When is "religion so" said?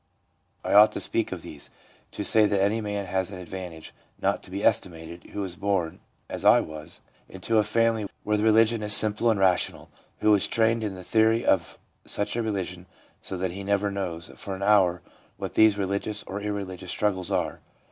12.41-13.37